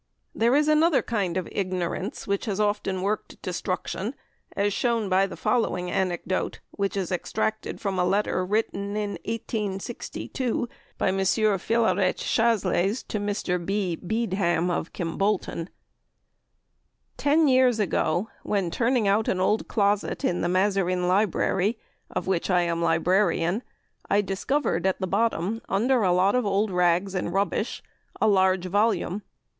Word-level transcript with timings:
There 0.33 0.55
is 0.55 0.67
another 0.67 1.03
kind 1.03 1.37
of 1.37 1.47
ignorance 1.51 2.25
which 2.25 2.45
has 2.45 2.59
often 2.59 3.03
worked 3.03 3.39
destruction, 3.43 4.15
as 4.55 4.73
shown 4.73 5.09
by 5.09 5.27
the 5.27 5.37
following 5.37 5.91
anecdote, 5.91 6.59
which 6.71 6.97
is 6.97 7.11
extracted 7.11 7.79
from 7.79 7.99
a 7.99 8.03
letter 8.03 8.43
written 8.43 8.97
in 8.97 9.11
1862 9.25 10.67
by 10.97 11.09
M. 11.09 11.19
Philarete 11.19 12.17
Chasles 12.17 13.03
to 13.09 13.19
Mr. 13.19 13.63
B. 13.63 13.95
Beedham, 13.95 14.71
of 14.71 14.91
Kimbolton: 14.91 15.69
"Ten 17.15 17.47
years 17.47 17.79
ago, 17.79 18.27
when 18.41 18.71
turning 18.71 19.07
out 19.07 19.27
an 19.27 19.39
old 19.39 19.67
closet 19.67 20.25
in 20.25 20.41
the 20.41 20.49
Mazarin 20.49 21.07
Library, 21.07 21.77
of 22.09 22.25
which 22.25 22.49
I 22.49 22.61
am 22.61 22.81
librarian, 22.81 23.61
I 24.09 24.21
discovered 24.21 24.87
at 24.87 24.99
the 24.99 25.05
bottom, 25.05 25.61
under 25.69 26.01
a 26.01 26.11
lot 26.11 26.33
of 26.33 26.43
old 26.43 26.71
rags 26.71 27.13
and 27.13 27.31
rubbish, 27.31 27.83
a 28.19 28.27
large 28.27 28.65
volume. 28.65 29.21